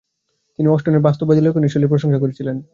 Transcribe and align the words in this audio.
তিনি 0.59 0.67
অস্টেনের 0.69 0.99
বাস্তববাদী 0.99 1.41
লেখনি 1.41 1.67
শৈলীর 1.69 1.89
প্রশংসা 1.89 2.19
করেছিলেন। 2.19 2.57